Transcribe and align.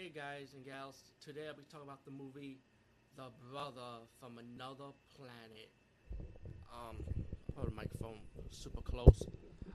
Hey 0.00 0.08
guys 0.14 0.54
and 0.54 0.64
gals, 0.64 0.96
today 1.22 1.42
I'll 1.46 1.54
be 1.54 1.60
talking 1.70 1.86
about 1.86 2.02
the 2.06 2.10
movie 2.10 2.56
The 3.18 3.24
Brother 3.50 4.00
from 4.18 4.38
Another 4.38 4.92
Planet. 5.14 5.68
Um, 6.72 6.96
hold 7.54 7.66
the 7.66 7.74
microphone 7.74 8.16
super 8.50 8.80
close. 8.80 9.22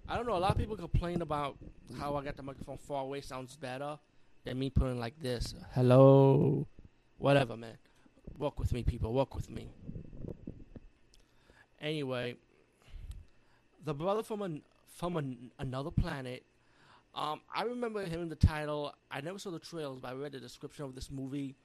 I 0.10 0.16
don't 0.16 0.26
know, 0.26 0.36
a 0.36 0.40
lot 0.40 0.50
of 0.50 0.58
people 0.58 0.78
complain 0.78 1.22
about 1.22 1.58
how 2.00 2.16
I 2.16 2.24
got 2.24 2.38
the 2.38 2.42
microphone 2.42 2.80
far 2.80 3.04
away 3.04 3.22
sounds 3.22 3.56
better 3.56 4.00
than 4.46 4.58
me 4.58 4.72
putting 4.72 5.00
like 5.00 5.14
this. 5.22 5.54
Hello. 5.76 6.66
Whatever, 7.20 7.56
man. 7.56 7.78
Walk 8.40 8.58
with 8.58 8.74
me, 8.74 8.82
people. 8.82 9.14
Walk 9.14 9.36
with 9.36 9.52
me. 9.52 9.68
Anyway, 11.80 12.36
The 13.84 13.94
Brother 13.94 14.24
from 14.24 14.42
an, 14.42 14.64
from 14.88 15.18
an, 15.18 15.52
Another 15.60 15.92
Planet 15.92 16.42
um, 17.16 17.42
I 17.54 17.64
remember 17.64 18.06
hearing 18.06 18.30
the 18.30 18.36
title. 18.36 18.94
I 19.10 19.22
never 19.22 19.40
saw 19.40 19.52
the 19.52 19.60
trailers, 19.60 20.00
but 20.00 20.12
I 20.12 20.14
read 20.16 20.34
the 20.34 20.40
description 20.40 20.86
of 20.86 20.96
this 20.96 21.10
movie, 21.10 21.56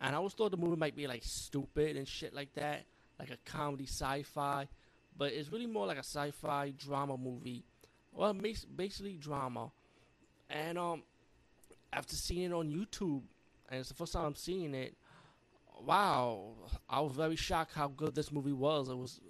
and 0.00 0.14
I 0.14 0.18
always 0.18 0.34
thought 0.34 0.52
the 0.52 0.56
movie 0.56 0.76
might 0.76 0.96
be 0.96 1.06
like 1.06 1.22
stupid 1.24 1.96
and 1.96 2.06
shit 2.06 2.32
like 2.32 2.54
that, 2.54 2.84
like 3.18 3.30
a 3.30 3.38
comedy 3.44 3.86
sci-fi. 3.86 4.68
But 5.16 5.32
it's 5.32 5.50
really 5.50 5.66
more 5.66 5.86
like 5.86 5.96
a 5.96 6.04
sci-fi 6.04 6.72
drama 6.78 7.16
movie, 7.16 7.64
well, 8.12 8.32
basically 8.76 9.14
drama. 9.14 9.70
And 10.48 10.78
um, 10.78 11.02
after 11.92 12.14
seeing 12.14 12.50
it 12.50 12.52
on 12.52 12.70
YouTube, 12.70 13.22
and 13.68 13.80
it's 13.80 13.88
the 13.88 13.94
first 13.94 14.12
time 14.12 14.24
I'm 14.26 14.36
seeing 14.36 14.74
it, 14.74 14.94
wow, 15.84 16.52
I 16.88 17.00
was 17.00 17.12
very 17.12 17.36
shocked 17.36 17.74
how 17.74 17.88
good 17.88 18.14
this 18.14 18.30
movie 18.30 18.52
was. 18.52 18.88
It 18.88 18.96
was 18.96 19.20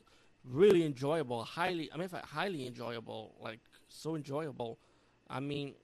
really 0.45 0.84
enjoyable, 0.84 1.42
highly, 1.42 1.90
I 1.92 1.96
mean, 1.96 2.09
highly 2.12 2.66
enjoyable, 2.66 3.34
like 3.40 3.60
so 3.88 4.16
enjoyable. 4.16 4.78
I 5.34 5.41
mean, 5.41 5.74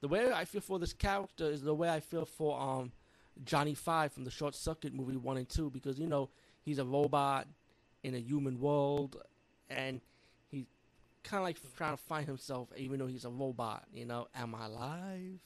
the 0.00 0.08
way 0.08 0.32
I 0.32 0.44
feel 0.44 0.60
for 0.60 0.78
this 0.78 0.92
character 0.92 1.50
is 1.50 1.62
the 1.62 1.74
way 1.74 1.90
I 1.90 1.98
feel 1.98 2.24
for 2.24 2.58
um 2.58 2.92
Johnny 3.44 3.74
Five 3.74 4.12
from 4.12 4.24
the 4.24 4.30
Short 4.30 4.54
Circuit 4.54 4.94
movie 4.94 5.16
one 5.16 5.36
and 5.36 5.48
two 5.48 5.68
because 5.68 5.98
you 5.98 6.06
know 6.06 6.30
he's 6.62 6.78
a 6.78 6.84
robot 6.84 7.48
in 8.04 8.14
a 8.14 8.18
human 8.18 8.60
world 8.60 9.16
and 9.68 10.00
he's 10.48 10.64
kind 11.24 11.40
of 11.40 11.44
like 11.44 11.56
trying 11.76 11.96
to 11.96 12.02
find 12.02 12.26
himself 12.26 12.68
even 12.76 13.00
though 13.00 13.08
he's 13.08 13.24
a 13.24 13.30
robot. 13.30 13.84
You 13.92 14.06
know, 14.06 14.28
am 14.34 14.54
I 14.54 14.66
alive? 14.66 15.40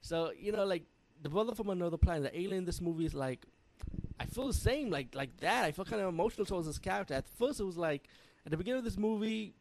So 0.00 0.32
you 0.38 0.52
know, 0.52 0.64
like 0.64 0.84
the 1.22 1.30
brother 1.30 1.54
from 1.54 1.70
another 1.70 1.96
planet, 1.96 2.30
the 2.30 2.38
alien 2.38 2.58
in 2.58 2.64
this 2.64 2.80
movie 2.80 3.06
is 3.06 3.14
like. 3.14 3.44
I 4.20 4.26
feel 4.26 4.46
the 4.46 4.54
same, 4.54 4.90
like 4.90 5.14
like 5.14 5.36
that. 5.38 5.64
I 5.64 5.72
feel 5.72 5.84
kind 5.84 6.00
of 6.00 6.08
emotional 6.08 6.46
towards 6.46 6.68
this 6.68 6.78
character. 6.78 7.14
At 7.14 7.26
first, 7.26 7.58
it 7.58 7.64
was 7.64 7.76
like 7.76 8.06
at 8.44 8.52
the 8.52 8.56
beginning 8.56 8.78
of 8.78 8.84
this 8.84 8.96
movie, 8.96 9.54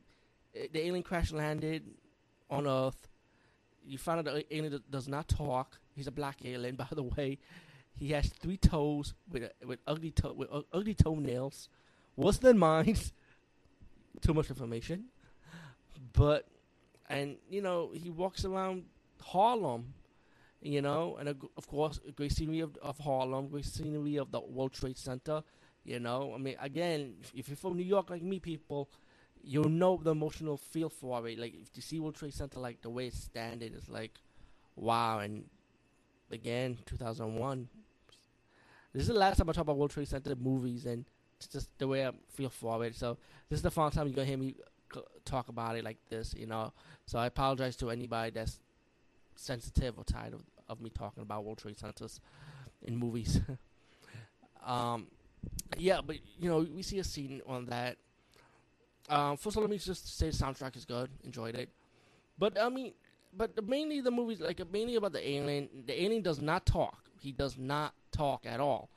eh, 0.53 0.67
the 0.71 0.85
alien 0.85 1.01
crash 1.01 1.31
landed 1.31 1.83
on 2.51 2.67
Earth 2.67 3.07
you 3.85 3.97
find 3.97 4.19
out 4.19 4.33
the 4.33 4.55
alien 4.55 4.81
does 4.89 5.07
not 5.07 5.27
talk. 5.27 5.79
He's 5.95 6.07
a 6.07 6.11
black 6.11 6.39
alien, 6.45 6.75
by 6.83 6.87
the 6.91 7.03
way. 7.03 7.39
He 7.95 8.09
has 8.11 8.27
three 8.27 8.57
toes 8.57 9.13
with 9.31 9.51
with 9.65 9.79
ugly 9.85 10.11
to- 10.11 10.33
with 10.33 10.49
ugly 10.71 10.95
toenails, 10.95 11.69
worse 12.15 12.37
than 12.37 12.57
mine. 12.57 12.95
Too 14.21 14.33
much 14.33 14.49
information, 14.49 15.05
but 16.13 16.47
and 17.09 17.37
you 17.49 17.61
know 17.61 17.91
he 17.93 18.09
walks 18.09 18.45
around 18.45 18.85
Harlem, 19.21 19.93
you 20.61 20.81
know, 20.81 21.17
and 21.19 21.29
of 21.29 21.67
course 21.67 21.99
great 22.15 22.31
scenery 22.31 22.61
of, 22.61 22.77
of 22.77 22.97
Harlem, 22.99 23.47
great 23.47 23.65
scenery 23.65 24.17
of 24.17 24.31
the 24.31 24.39
World 24.39 24.73
Trade 24.73 24.97
Center. 24.97 25.43
You 25.83 25.99
know, 25.99 26.31
I 26.33 26.37
mean, 26.37 26.55
again, 26.61 27.15
if 27.35 27.49
you're 27.49 27.57
from 27.57 27.75
New 27.75 27.83
York 27.83 28.09
like 28.09 28.21
me, 28.21 28.39
people, 28.39 28.89
you'll 29.43 29.69
know 29.69 29.99
the 30.01 30.11
emotional 30.11 30.57
feel 30.57 30.89
for 30.89 31.27
it. 31.27 31.37
Like 31.37 31.53
if 31.53 31.69
you 31.75 31.81
see 31.81 31.99
World 31.99 32.15
Trade 32.15 32.33
Center, 32.33 32.59
like 32.59 32.81
the 32.81 32.89
way 32.89 33.07
it's 33.07 33.19
standing, 33.19 33.73
it's 33.75 33.89
like, 33.89 34.11
wow. 34.75 35.19
And 35.19 35.45
again, 36.31 36.77
2001. 36.85 37.67
This 38.93 39.01
is 39.03 39.07
the 39.07 39.13
last 39.15 39.37
time 39.37 39.49
I 39.49 39.53
talk 39.53 39.63
about 39.63 39.77
World 39.77 39.91
Trade 39.91 40.07
Center 40.07 40.35
movies, 40.35 40.85
and 40.85 41.03
it's 41.37 41.47
just 41.47 41.69
the 41.79 41.87
way 41.87 42.05
I 42.07 42.11
feel 42.29 42.49
for 42.49 42.85
it. 42.85 42.95
So 42.95 43.17
this 43.49 43.57
is 43.57 43.63
the 43.63 43.71
final 43.71 43.91
time 43.91 44.07
you're 44.07 44.15
gonna 44.15 44.27
hear 44.27 44.37
me 44.37 44.55
talk 45.25 45.49
about 45.49 45.75
it 45.75 45.83
like 45.83 45.97
this, 46.09 46.33
you 46.37 46.45
know. 46.45 46.71
So 47.05 47.19
I 47.19 47.25
apologize 47.25 47.75
to 47.77 47.89
anybody 47.89 48.31
that's 48.31 48.59
sensitive 49.35 49.97
or 49.97 50.03
tired 50.03 50.33
of, 50.33 50.43
of 50.69 50.79
me 50.79 50.89
talking 50.89 51.23
about 51.23 51.43
World 51.43 51.57
Trade 51.57 51.79
Centers 51.79 52.21
in 52.83 52.95
movies. 52.95 53.41
um, 54.65 55.07
yeah, 55.77 55.99
but 56.05 56.17
you 56.39 56.49
know, 56.49 56.59
we 56.73 56.83
see 56.83 56.99
a 56.99 57.03
scene 57.03 57.41
on 57.47 57.65
that 57.65 57.97
um, 59.09 59.37
first 59.37 59.55
of 59.55 59.57
all, 59.57 59.63
let 59.63 59.71
me 59.71 59.77
just 59.77 60.17
say 60.17 60.29
the 60.29 60.35
soundtrack 60.35 60.75
is 60.75 60.85
good. 60.85 61.09
Enjoyed 61.23 61.55
it. 61.55 61.69
But, 62.37 62.59
I 62.59 62.69
mean, 62.69 62.93
but 63.35 63.67
mainly 63.67 64.01
the 64.01 64.11
movie's 64.11 64.39
like 64.39 64.61
mainly 64.71 64.95
about 64.95 65.13
the 65.13 65.27
alien. 65.27 65.69
The 65.85 66.01
alien 66.03 66.21
does 66.21 66.41
not 66.41 66.65
talk. 66.65 67.09
He 67.19 67.31
does 67.31 67.57
not 67.57 67.93
talk 68.11 68.45
at 68.45 68.59
all. 68.59 68.89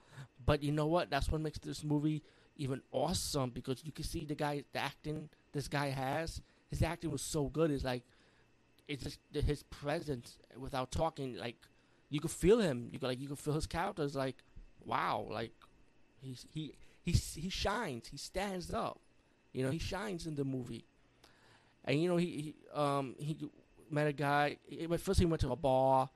But 0.45 0.62
you 0.62 0.72
know 0.72 0.87
what? 0.87 1.11
That's 1.11 1.31
what 1.31 1.41
makes 1.41 1.59
this 1.59 1.83
movie 1.83 2.22
even 2.56 2.83
awesome 2.93 3.50
because 3.50 3.83
you 3.84 3.93
can 3.93 4.05
see 4.05 4.25
the 4.25 4.34
guy, 4.34 4.65
the 4.72 4.78
acting 4.78 5.28
this 5.53 5.69
guy 5.69 5.89
has. 5.89 6.41
His 6.71 6.83
acting 6.83 7.11
was 7.11 7.22
so 7.22 7.45
good. 7.45 7.71
It's 7.71 7.84
like, 7.84 8.03
it's 8.89 9.03
just 9.03 9.19
his 9.47 9.62
presence 9.65 10.39
without 10.59 10.91
talking. 10.91 11.37
Like, 11.37 11.56
you 12.11 12.21
could 12.21 12.31
feel 12.31 12.61
him. 12.61 12.89
You 12.93 12.99
could 12.99 13.09
like 13.09 13.21
you 13.21 13.28
could 13.28 13.39
feel 13.39 13.55
his 13.55 13.66
character. 13.66 14.05
It's 14.05 14.15
like, 14.15 14.37
wow, 14.84 15.27
like, 15.31 15.53
he's 16.21 16.47
he 16.53 16.75
he 17.03 17.12
he 17.12 17.49
shines. 17.49 18.09
He 18.09 18.16
stands 18.16 18.72
up. 18.72 19.00
You 19.56 19.65
know, 19.65 19.71
he 19.71 19.78
shines 19.78 20.27
in 20.27 20.34
the 20.34 20.44
movie. 20.44 20.84
And 21.87 22.00
you 22.03 22.11
know, 22.11 22.19
he, 22.19 22.27
he 22.27 22.78
um 22.78 23.15
he 23.19 23.39
met 23.91 24.06
a 24.06 24.12
guy. 24.12 24.59
First, 24.99 25.19
he 25.19 25.25
went 25.25 25.41
to 25.41 25.50
a 25.50 25.56
bar, 25.56 26.11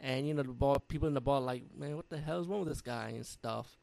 and 0.00 0.26
you 0.26 0.34
know, 0.34 0.42
the 0.42 0.48
bar 0.48 0.80
people 0.80 1.06
in 1.06 1.14
the 1.14 1.20
bar 1.20 1.40
like, 1.40 1.62
man, 1.78 1.94
what 1.94 2.10
the 2.10 2.18
hell 2.18 2.40
is 2.40 2.48
wrong 2.48 2.60
with 2.60 2.68
this 2.68 2.80
guy 2.80 3.10
and 3.14 3.24
stuff. 3.24 3.78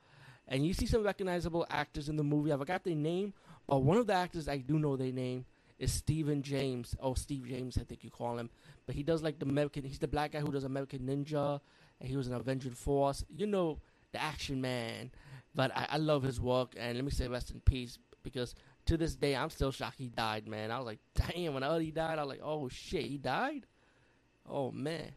And 0.45 0.67
you 0.67 0.73
see 0.73 0.85
some 0.85 1.03
recognizable 1.03 1.65
actors 1.69 2.09
in 2.09 2.17
the 2.17 2.23
movie. 2.23 2.51
I 2.51 2.57
forgot 2.57 2.83
their 2.83 2.95
name, 2.95 3.33
but 3.65 3.81
one 3.81 3.95
of 3.95 4.07
the 4.07 4.13
actors 4.13 4.49
I 4.49 4.57
do 4.57 4.77
know 4.77 4.97
their 4.97 5.13
name 5.13 5.45
is 5.79 5.93
Stephen 5.93 6.41
James. 6.41 6.93
Oh, 7.01 7.13
Steve 7.13 7.45
James, 7.47 7.77
I 7.77 7.83
think 7.83 8.03
you 8.03 8.09
call 8.09 8.37
him. 8.37 8.49
But 8.85 8.95
he 8.95 9.03
does 9.03 9.23
like 9.23 9.39
the 9.39 9.45
American. 9.45 9.85
He's 9.85 9.99
the 9.99 10.07
black 10.09 10.33
guy 10.33 10.41
who 10.41 10.51
does 10.51 10.65
American 10.65 10.99
Ninja, 10.99 11.61
and 12.01 12.09
he 12.09 12.17
was 12.17 12.27
in 12.27 12.33
Avenging 12.33 12.71
Force. 12.73 13.23
You 13.33 13.47
know, 13.47 13.79
the 14.11 14.21
action 14.21 14.59
man. 14.59 15.11
But 15.55 15.71
I, 15.75 15.87
I 15.91 15.97
love 15.97 16.23
his 16.23 16.41
work, 16.41 16.73
and 16.77 16.97
let 16.97 17.05
me 17.05 17.11
say 17.11 17.29
rest 17.29 17.51
in 17.51 17.61
peace 17.61 17.99
because 18.21 18.53
to 18.87 18.97
this 18.97 19.15
day, 19.15 19.35
I'm 19.35 19.49
still 19.49 19.71
shocked 19.71 19.99
he 19.99 20.09
died, 20.09 20.47
man. 20.47 20.71
I 20.71 20.77
was 20.77 20.85
like, 20.85 20.99
damn, 21.15 21.53
when 21.53 21.63
I 21.63 21.69
heard 21.69 21.81
he 21.81 21.91
died, 21.91 22.19
I 22.19 22.23
was 22.23 22.29
like, 22.29 22.41
oh 22.43 22.69
shit, 22.69 23.05
he 23.05 23.17
died? 23.17 23.65
Oh 24.49 24.71
man. 24.71 25.11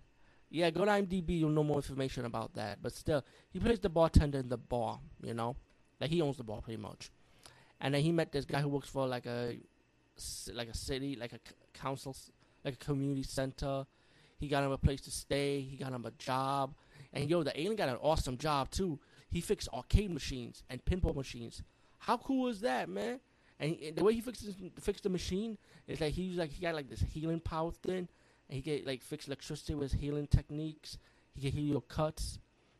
Yeah, 0.51 0.71
go 0.71 0.85
to 0.85 0.91
IMDb, 0.91 1.39
you'll 1.39 1.51
know 1.51 1.63
more 1.63 1.77
information 1.77 2.25
about 2.25 2.55
that. 2.55 2.79
But 2.83 2.93
still, 2.93 3.25
he 3.53 3.61
plays 3.61 3.79
the 3.79 3.89
bartender 3.89 4.39
in 4.39 4.49
the 4.49 4.57
bar, 4.57 4.99
you 5.23 5.33
know? 5.33 5.55
Like, 6.01 6.11
he 6.11 6.21
owns 6.21 6.39
the 6.39 6.43
bar 6.43 6.61
pretty 6.61 6.83
much. 6.83 7.11
And 7.81 7.95
then 7.95 8.03
he 8.03 8.11
met 8.11 8.33
this 8.33 8.45
guy 8.45 8.61
who 8.61 8.69
works 8.69 8.89
for 8.89 9.07
like 9.07 9.27
a, 9.27 9.57
like 10.53 10.69
a 10.69 10.77
city, 10.77 11.17
like 11.17 11.33
a 11.33 11.39
council, 11.73 12.17
like 12.65 12.75
a 12.75 12.85
community 12.85 13.23
center. 13.23 13.87
He 14.39 14.49
got 14.49 14.65
him 14.65 14.73
a 14.73 14.79
place 14.79 15.01
to 15.03 15.11
stay. 15.11 15.61
He 15.61 15.77
got 15.77 15.93
him 15.93 16.05
a 16.05 16.11
job. 16.13 16.75
And 17.13 17.31
yo, 17.31 17.43
the 17.43 17.59
alien 17.59 17.77
got 17.77 17.89
an 17.89 17.99
awesome 18.03 18.37
job 18.37 18.71
too. 18.71 18.99
He 19.29 19.41
fixed 19.41 19.69
arcade 19.73 20.11
machines 20.11 20.65
and 20.69 20.85
pinball 20.85 21.15
machines. 21.15 21.63
How 21.99 22.17
cool 22.17 22.49
is 22.49 22.61
that, 22.63 22.89
man? 22.89 23.21
And 23.61 23.77
he, 23.77 23.91
the 23.91 24.03
way 24.03 24.15
he 24.15 24.23
fixes 24.23 24.55
fixed 24.81 25.05
the 25.05 25.11
machine 25.11 25.59
is 25.87 26.01
like 26.01 26.15
he's 26.15 26.37
like 26.37 26.51
he 26.51 26.63
got 26.63 26.75
like 26.75 26.89
this 26.89 27.05
healing 27.13 27.41
power 27.41 27.71
thing, 27.71 28.09
and 28.49 28.57
he 28.57 28.63
get 28.63 28.87
like 28.87 29.03
fix 29.03 29.27
electricity 29.27 29.75
with 29.75 29.93
healing 29.93 30.27
techniques. 30.27 30.99
He 31.35 31.43
can 31.43 31.53
heal 31.53 31.73
your 31.73 31.83
cuts. 31.83 32.39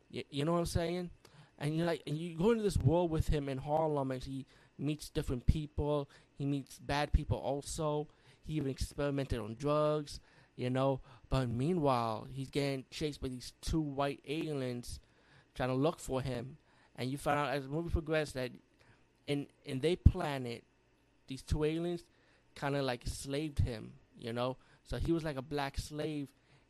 You, 0.09 0.23
you 0.31 0.43
know 0.43 0.53
what 0.53 0.59
I'm 0.59 0.65
saying? 0.65 1.11
And 1.59 1.77
you 1.77 1.85
like 1.85 2.01
and 2.07 2.17
you 2.17 2.35
go 2.35 2.49
into 2.51 2.63
this 2.63 2.77
world 2.77 3.11
with 3.11 3.27
him 3.27 3.47
in 3.47 3.59
Harlem, 3.59 4.09
and 4.09 4.23
he 4.23 4.47
meets 4.79 5.09
different 5.09 5.45
people. 5.45 6.09
He 6.35 6.45
meets 6.45 6.79
bad 6.79 7.13
people 7.13 7.37
also. 7.37 8.07
He 8.43 8.53
even 8.53 8.71
experimented 8.71 9.39
on 9.39 9.53
drugs, 9.53 10.19
you 10.55 10.71
know. 10.71 11.01
But 11.29 11.47
meanwhile, 11.47 12.27
he's 12.31 12.49
getting 12.49 12.85
chased 12.89 13.21
by 13.21 13.27
these 13.27 13.53
two 13.61 13.79
white 13.81 14.21
aliens 14.27 14.99
trying 15.53 15.69
to 15.69 15.75
look 15.75 15.99
for 15.99 16.23
him. 16.23 16.57
And 16.95 17.09
you 17.09 17.19
find 17.19 17.39
out 17.39 17.49
as 17.49 17.63
the 17.63 17.69
movie 17.69 17.91
progresses 17.91 18.33
that 18.33 18.51
in 19.27 19.45
in 19.63 19.79
their 19.79 19.95
planet, 19.95 20.63
these 21.31 21.41
two 21.41 21.63
aliens 21.63 22.03
kind 22.55 22.75
of 22.75 22.83
like 22.83 23.03
slaved 23.05 23.59
him, 23.59 23.93
you 24.19 24.33
know. 24.33 24.57
So 24.83 24.97
he 24.97 25.13
was 25.13 25.23
like 25.23 25.37
a 25.37 25.41
black 25.41 25.77
slave 25.77 26.27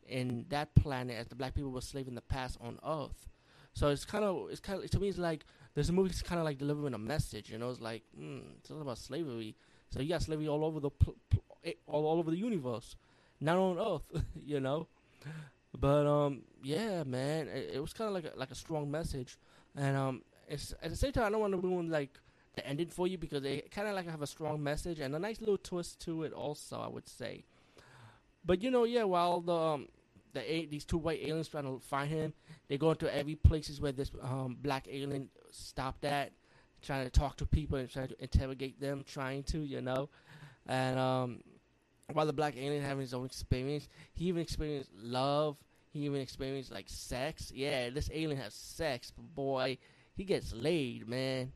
in 0.08 0.46
that 0.50 0.72
planet, 0.76 1.16
as 1.18 1.26
the 1.26 1.34
black 1.34 1.54
people 1.54 1.72
were 1.72 1.80
slave 1.80 2.06
in 2.06 2.14
the 2.14 2.20
past 2.20 2.58
on 2.60 2.78
Earth. 2.86 3.28
So 3.74 3.88
it's 3.88 4.04
kind 4.04 4.24
of 4.24 4.50
it's 4.50 4.60
kind 4.60 4.82
of 4.82 4.88
to 4.88 5.00
me 5.00 5.08
it's 5.08 5.18
like 5.18 5.44
this 5.74 5.90
movie's 5.90 6.22
kind 6.22 6.38
of 6.38 6.44
like 6.44 6.58
delivering 6.58 6.94
a 6.94 6.98
message, 6.98 7.50
you 7.50 7.58
know. 7.58 7.70
It's 7.70 7.80
like 7.80 8.04
mm, 8.18 8.42
it's 8.58 8.70
all 8.70 8.80
about 8.80 8.98
slavery. 8.98 9.56
So 9.90 10.00
you 10.00 10.08
got 10.08 10.22
slavery 10.22 10.46
all 10.46 10.64
over 10.64 10.78
the 10.78 10.90
pl- 10.90 11.16
pl- 11.28 11.44
eh, 11.64 11.72
all, 11.86 12.06
all 12.06 12.18
over 12.20 12.30
the 12.30 12.38
universe, 12.38 12.94
not 13.40 13.56
on 13.56 13.78
Earth, 13.78 14.22
you 14.46 14.60
know. 14.60 14.86
But 15.76 16.06
um, 16.06 16.42
yeah, 16.62 17.02
man, 17.02 17.48
it, 17.48 17.72
it 17.74 17.80
was 17.80 17.92
kind 17.92 18.08
of 18.08 18.14
like 18.14 18.32
a, 18.32 18.38
like 18.38 18.52
a 18.52 18.54
strong 18.54 18.90
message, 18.90 19.38
and 19.74 19.96
um, 19.96 20.22
it's 20.48 20.72
at 20.82 20.90
the 20.90 20.96
same 20.96 21.10
time 21.10 21.24
I 21.24 21.30
don't 21.30 21.40
want 21.40 21.54
to 21.54 21.58
ruin 21.58 21.90
like 21.90 22.20
ending 22.58 22.88
for 22.88 23.06
you 23.06 23.16
because 23.16 23.42
they 23.42 23.60
kind 23.70 23.88
of 23.88 23.94
like 23.94 24.08
have 24.08 24.22
a 24.22 24.26
strong 24.26 24.62
message 24.62 25.00
and 25.00 25.14
a 25.14 25.18
nice 25.18 25.40
little 25.40 25.56
twist 25.58 26.00
to 26.00 26.22
it 26.22 26.32
also 26.32 26.78
i 26.78 26.88
would 26.88 27.08
say 27.08 27.44
but 28.44 28.62
you 28.62 28.70
know 28.70 28.84
yeah 28.84 29.04
while 29.04 29.40
the 29.40 29.54
um, 29.54 29.88
the 30.32 30.52
a- 30.52 30.66
these 30.66 30.84
two 30.84 30.98
white 30.98 31.20
aliens 31.22 31.48
trying 31.48 31.64
to 31.64 31.78
find 31.80 32.08
him. 32.10 32.32
They 32.68 32.78
go 32.78 32.90
into 32.90 33.14
every 33.14 33.34
places 33.34 33.80
where 33.80 33.92
this 33.92 34.10
um, 34.22 34.56
black 34.60 34.86
alien 34.90 35.28
stopped 35.50 36.04
at, 36.04 36.32
trying 36.80 37.04
to 37.04 37.10
talk 37.10 37.36
to 37.36 37.46
people 37.46 37.78
and 37.78 37.90
trying 37.90 38.08
to 38.08 38.22
interrogate 38.22 38.80
them, 38.80 39.04
trying 39.06 39.42
to, 39.44 39.58
you 39.58 39.80
know, 39.80 40.08
and 40.66 40.98
um, 40.98 41.42
while 42.12 42.26
the 42.26 42.32
black 42.32 42.56
alien 42.56 42.82
having 42.82 43.02
his 43.02 43.14
own 43.14 43.26
experience, 43.26 43.88
he 44.14 44.26
even 44.26 44.42
experienced 44.42 44.90
love. 44.96 45.56
He 45.92 46.00
even 46.06 46.20
experienced 46.22 46.72
like 46.72 46.88
sex. 46.88 47.52
Yeah, 47.54 47.90
this 47.90 48.08
alien 48.12 48.40
has 48.40 48.54
sex, 48.54 49.12
but 49.14 49.34
boy, 49.34 49.76
he 50.14 50.24
gets 50.24 50.54
laid, 50.54 51.06
man. 51.06 51.52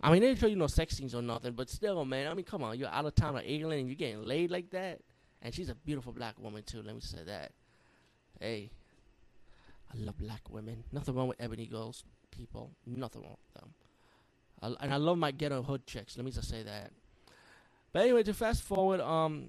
I 0.00 0.12
mean, 0.12 0.20
they 0.20 0.28
didn't 0.28 0.40
show 0.40 0.46
you 0.46 0.56
no 0.56 0.66
sex 0.66 0.96
scenes 0.96 1.14
or 1.14 1.22
nothing, 1.22 1.52
but 1.52 1.70
still, 1.70 2.04
man. 2.04 2.28
I 2.28 2.34
mean, 2.34 2.44
come 2.44 2.62
on, 2.62 2.78
you're 2.78 2.88
out 2.88 3.06
of 3.06 3.14
town, 3.14 3.36
an 3.36 3.44
England, 3.44 3.80
and 3.80 3.88
you're 3.88 3.96
getting 3.96 4.24
laid 4.24 4.50
like 4.50 4.70
that. 4.70 5.00
And 5.42 5.54
she's 5.54 5.68
a 5.68 5.74
beautiful 5.74 6.12
black 6.12 6.38
woman 6.38 6.62
too. 6.62 6.82
Let 6.82 6.94
me 6.94 7.00
say 7.00 7.22
that. 7.24 7.52
Hey, 8.40 8.70
I 9.92 9.98
love 9.98 10.18
black 10.18 10.42
women. 10.50 10.84
Nothing 10.92 11.14
wrong 11.14 11.28
with 11.28 11.40
ebony 11.40 11.66
girls, 11.66 12.04
people. 12.30 12.70
Nothing 12.86 13.22
wrong 13.22 13.36
with 13.54 13.62
them. 13.62 13.74
I, 14.62 14.84
and 14.84 14.92
I 14.94 14.96
love 14.96 15.18
my 15.18 15.30
ghetto 15.30 15.62
hood 15.62 15.86
chicks. 15.86 16.16
Let 16.16 16.24
me 16.24 16.30
just 16.30 16.48
say 16.48 16.62
that. 16.62 16.90
But 17.92 18.02
anyway, 18.02 18.22
to 18.24 18.34
fast 18.34 18.62
forward, 18.62 19.00
um, 19.00 19.48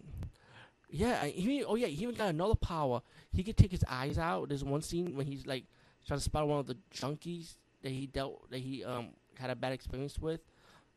yeah, 0.89 1.25
he 1.25 1.63
oh 1.63 1.75
yeah, 1.75 1.87
he 1.87 2.03
even 2.03 2.15
got 2.15 2.29
another 2.29 2.55
power. 2.55 3.01
He 3.33 3.43
could 3.43 3.57
take 3.57 3.71
his 3.71 3.83
eyes 3.89 4.17
out. 4.17 4.49
There's 4.49 4.63
one 4.63 4.81
scene 4.81 5.15
when 5.15 5.25
he's 5.25 5.45
like 5.45 5.65
trying 6.05 6.19
to 6.19 6.23
spot 6.23 6.47
one 6.47 6.59
of 6.59 6.67
the 6.67 6.77
junkies 6.93 7.55
that 7.81 7.91
he 7.91 8.07
dealt 8.07 8.49
that 8.51 8.59
he 8.59 8.83
um 8.83 9.09
had 9.37 9.49
a 9.49 9.55
bad 9.55 9.71
experience 9.71 10.17
with, 10.19 10.41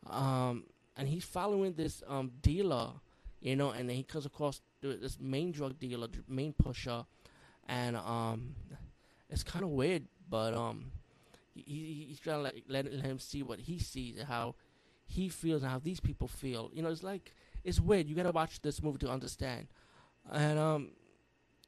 um, 0.09 0.65
and 0.97 1.09
he's 1.09 1.25
following 1.25 1.75
this 1.75 2.03
um 2.07 2.31
dealer, 2.43 2.91
you 3.41 3.57
know, 3.57 3.71
and 3.71 3.89
then 3.89 3.97
he 3.97 4.03
comes 4.03 4.27
across 4.27 4.61
this 4.83 5.19
main 5.21 5.53
drug 5.53 5.79
dealer, 5.79 6.09
main 6.29 6.53
pusher, 6.53 7.05
and 7.69 7.97
um, 7.97 8.55
it's 9.29 9.43
kind 9.43 9.65
of 9.65 9.71
weird, 9.71 10.05
but 10.29 10.55
um, 10.55 10.91
he, 11.55 12.07
he's 12.09 12.21
trying 12.21 12.39
to 12.39 12.43
like, 12.43 12.65
let, 12.69 12.93
let 12.93 13.05
him 13.05 13.19
see 13.19 13.43
what 13.43 13.61
he 13.61 13.79
sees 13.79 14.17
and 14.19 14.27
how 14.27 14.55
he 15.07 15.29
feels 15.29 15.63
and 15.63 15.71
how 15.71 15.79
these 15.79 16.01
people 16.01 16.29
feel. 16.29 16.71
You 16.73 16.83
know, 16.83 16.91
it's 16.91 17.03
like 17.03 17.35
it's 17.65 17.81
weird. 17.81 18.09
You 18.09 18.15
gotta 18.15 18.31
watch 18.31 18.61
this 18.63 18.83
movie 18.83 18.99
to 18.99 19.11
understand. 19.11 19.69
And 20.31 20.59
um, 20.59 20.91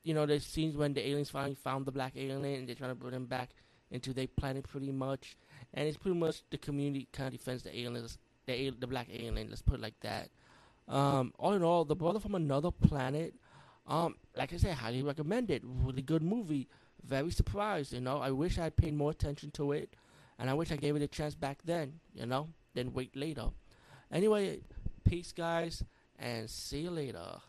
you 0.04 0.14
know, 0.14 0.26
there's 0.26 0.44
scenes 0.44 0.76
when 0.76 0.94
the 0.94 1.06
aliens 1.06 1.30
finally 1.30 1.54
found 1.54 1.86
the 1.86 1.92
black 1.92 2.14
alien 2.16 2.44
and 2.44 2.68
they're 2.68 2.74
trying 2.74 2.90
to 2.90 2.94
bring 2.94 3.14
him 3.14 3.26
back 3.26 3.50
into 3.92 4.12
their 4.12 4.26
planet 4.26 4.66
pretty 4.68 4.90
much. 4.90 5.36
And 5.74 5.86
it's 5.86 5.96
pretty 5.96 6.18
much 6.18 6.42
the 6.50 6.58
community 6.58 7.08
kind 7.12 7.28
of 7.28 7.38
defends 7.38 7.62
the 7.62 7.78
aliens, 7.78 8.18
the 8.46 8.70
the 8.70 8.86
black 8.86 9.08
alien. 9.12 9.48
Let's 9.48 9.62
put 9.62 9.76
it 9.76 9.82
like 9.82 10.00
that. 10.00 10.30
Um, 10.88 11.32
all 11.38 11.52
in 11.52 11.62
all, 11.62 11.84
the 11.84 11.94
brother 11.94 12.18
from 12.18 12.34
another 12.34 12.70
planet. 12.70 13.34
Um, 13.86 14.16
like 14.36 14.52
I 14.52 14.56
said, 14.56 14.74
highly 14.74 15.02
recommended. 15.02 15.62
Really 15.64 16.02
good 16.02 16.22
movie. 16.22 16.68
Very 17.04 17.30
surprised, 17.30 17.92
you 17.92 18.00
know. 18.00 18.18
I 18.18 18.30
wish 18.30 18.58
I 18.58 18.64
had 18.64 18.76
paid 18.76 18.94
more 18.94 19.10
attention 19.10 19.50
to 19.52 19.72
it, 19.72 19.94
and 20.38 20.50
I 20.50 20.54
wish 20.54 20.70
I 20.72 20.76
gave 20.76 20.96
it 20.96 21.02
a 21.02 21.08
chance 21.08 21.34
back 21.34 21.62
then, 21.64 22.00
you 22.14 22.26
know, 22.26 22.48
then 22.74 22.92
wait 22.92 23.16
later. 23.16 23.48
Anyway, 24.10 24.60
peace, 25.04 25.32
guys, 25.32 25.82
and 26.18 26.48
see 26.48 26.80
you 26.80 26.90
later. 26.90 27.40